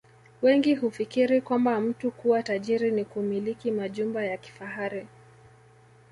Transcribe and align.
Wengi 0.41 0.75
hufikiri 0.75 1.41
kwamba 1.41 1.79
mtu 1.81 2.11
kuwa 2.11 2.43
tajiri 2.43 2.91
ni 2.91 3.05
kumiliki 3.05 3.71
majumba 3.71 4.23
ya 4.25 4.37
kifahari 4.37 5.07